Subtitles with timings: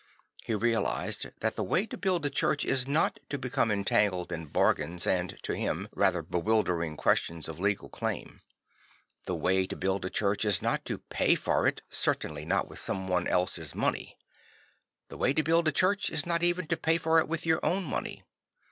[0.41, 4.47] He realised that the way to build a church is not to become entangled in
[4.47, 8.41] bargains and, to him, rather bewildering questions of legal claim.
[9.25, 12.79] The way to build a church is not to pay for it, certainly not with
[12.79, 14.17] somebody else's money.
[15.09, 17.63] The way to build a church is not even to pay for it with your
[17.63, 18.23] own money.